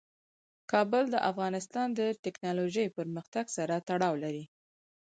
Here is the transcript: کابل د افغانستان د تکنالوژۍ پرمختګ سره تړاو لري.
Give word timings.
کابل 0.71 1.03
د 1.11 1.15
افغانستان 1.31 1.87
د 1.99 2.01
تکنالوژۍ 2.25 2.87
پرمختګ 2.97 3.45
سره 3.57 3.75
تړاو 3.87 4.13
لري. 4.23 4.45